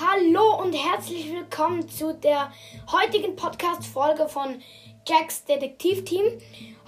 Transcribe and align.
Hallo 0.00 0.62
und 0.62 0.74
herzlich 0.74 1.28
willkommen 1.32 1.88
zu 1.88 2.14
der 2.14 2.52
heutigen 2.92 3.34
Podcast-Folge 3.34 4.28
von 4.28 4.62
Jacks 5.04 5.44
Detektivteam. 5.44 6.24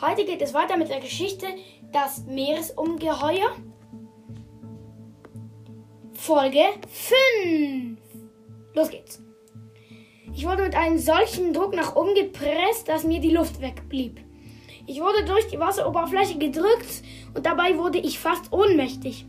Heute 0.00 0.24
geht 0.24 0.40
es 0.40 0.54
weiter 0.54 0.76
mit 0.76 0.90
der 0.90 1.00
Geschichte 1.00 1.46
Das 1.92 2.24
Meeresungeheuer. 2.26 3.50
Folge 6.12 6.62
5. 6.88 7.98
Los 8.74 8.90
geht's. 8.90 9.20
Ich 10.32 10.46
wurde 10.46 10.62
mit 10.62 10.76
einem 10.76 10.98
solchen 10.98 11.52
Druck 11.52 11.74
nach 11.74 11.96
oben 11.96 12.14
gepresst, 12.14 12.86
dass 12.86 13.02
mir 13.02 13.18
die 13.18 13.34
Luft 13.34 13.60
wegblieb. 13.60 14.20
Ich 14.86 15.00
wurde 15.00 15.24
durch 15.24 15.48
die 15.48 15.58
Wasseroberfläche 15.58 16.38
gedrückt 16.38 17.02
und 17.34 17.44
dabei 17.44 17.76
wurde 17.76 17.98
ich 17.98 18.20
fast 18.20 18.52
ohnmächtig. 18.52 19.26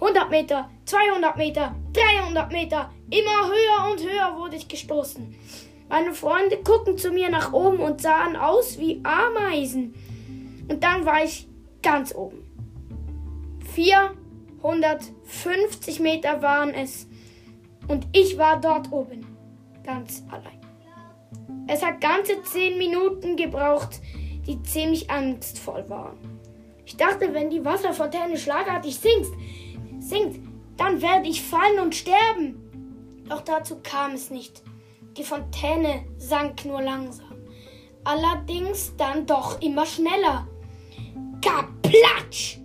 100 0.00 0.30
Meter, 0.30 0.70
200 0.86 1.36
Meter, 1.36 1.76
300 1.92 2.50
Meter, 2.50 2.90
immer 3.10 3.48
höher 3.48 3.90
und 3.90 4.02
höher 4.02 4.34
wurde 4.38 4.56
ich 4.56 4.66
gestoßen. 4.66 5.36
Meine 5.90 6.14
Freunde 6.14 6.62
guckten 6.62 6.96
zu 6.96 7.10
mir 7.10 7.28
nach 7.28 7.52
oben 7.52 7.80
und 7.80 8.00
sahen 8.00 8.34
aus 8.36 8.78
wie 8.78 9.02
Ameisen. 9.04 9.94
Und 10.68 10.82
dann 10.82 11.04
war 11.04 11.22
ich 11.22 11.46
ganz 11.82 12.14
oben. 12.14 12.46
450 13.74 16.00
Meter 16.00 16.40
waren 16.40 16.72
es. 16.72 17.06
Und 17.88 18.06
ich 18.12 18.38
war 18.38 18.58
dort 18.60 18.90
oben. 18.92 19.26
Ganz 19.84 20.24
allein. 20.30 20.60
Es 21.66 21.84
hat 21.84 22.00
ganze 22.00 22.42
10 22.42 22.78
Minuten 22.78 23.36
gebraucht, 23.36 24.00
die 24.46 24.62
ziemlich 24.62 25.10
angstvoll 25.10 25.84
waren. 25.88 26.16
Ich 26.86 26.96
dachte, 26.96 27.34
wenn 27.34 27.50
die 27.50 27.64
Wasserfontäne 27.64 28.36
schlagartig 28.36 28.96
sinkt, 28.96 29.30
sinkt, 30.10 30.40
dann 30.76 31.00
werde 31.00 31.28
ich 31.28 31.42
fallen 31.42 31.80
und 31.80 31.94
sterben. 31.94 33.24
Doch 33.28 33.40
dazu 33.42 33.78
kam 33.82 34.12
es 34.12 34.30
nicht. 34.30 34.62
Die 35.16 35.24
Fontäne 35.24 36.04
sank 36.18 36.64
nur 36.64 36.82
langsam. 36.82 37.36
Allerdings 38.04 38.94
dann 38.96 39.26
doch 39.26 39.60
immer 39.60 39.86
schneller. 39.86 40.46
Kaplatsch! 41.42 42.58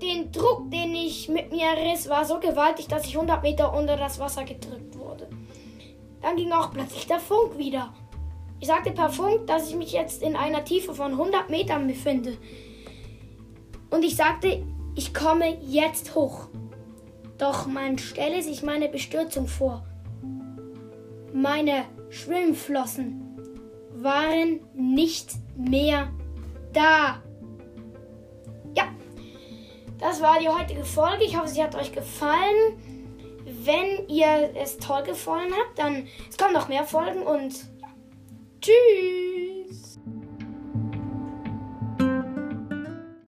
Den 0.00 0.32
Druck, 0.32 0.70
den 0.70 0.94
ich 0.94 1.28
mit 1.28 1.52
mir 1.52 1.70
riss, 1.76 2.08
war 2.08 2.24
so 2.24 2.40
gewaltig, 2.40 2.88
dass 2.88 3.06
ich 3.06 3.14
100 3.14 3.42
Meter 3.42 3.72
unter 3.72 3.96
das 3.96 4.18
Wasser 4.18 4.44
gedrückt 4.44 4.98
wurde. 4.98 5.28
Dann 6.20 6.36
ging 6.36 6.52
auch 6.52 6.72
plötzlich 6.72 7.06
der 7.06 7.20
Funk 7.20 7.58
wieder. 7.58 7.92
Ich 8.60 8.68
sagte 8.68 8.92
per 8.92 9.10
Funk, 9.10 9.46
dass 9.46 9.68
ich 9.68 9.76
mich 9.76 9.92
jetzt 9.92 10.22
in 10.22 10.36
einer 10.36 10.64
Tiefe 10.64 10.94
von 10.94 11.12
100 11.12 11.50
Metern 11.50 11.86
befinde. 11.86 12.36
Und 13.90 14.04
ich 14.04 14.16
sagte, 14.16 14.64
ich 14.94 15.12
komme 15.12 15.58
jetzt 15.60 16.14
hoch. 16.14 16.48
Doch 17.42 17.66
man 17.66 17.98
stelle 17.98 18.40
sich 18.40 18.62
meine 18.62 18.88
Bestürzung 18.88 19.48
vor. 19.48 19.84
Meine 21.32 21.86
Schwimmflossen 22.08 23.36
waren 23.94 24.60
nicht 24.74 25.32
mehr 25.56 26.12
da. 26.72 27.20
Ja, 28.76 28.84
das 29.98 30.22
war 30.22 30.38
die 30.38 30.48
heutige 30.48 30.84
Folge. 30.84 31.24
Ich 31.24 31.36
hoffe, 31.36 31.48
sie 31.48 31.64
hat 31.64 31.74
euch 31.74 31.90
gefallen. 31.90 32.78
Wenn 33.64 34.06
ihr 34.06 34.52
es 34.54 34.78
toll 34.78 35.02
gefallen 35.02 35.52
habt, 35.52 35.80
dann 35.80 36.06
es 36.30 36.38
kommen 36.38 36.54
noch 36.54 36.68
mehr 36.68 36.84
Folgen 36.84 37.22
und 37.22 37.54
tschüss. 38.60 39.41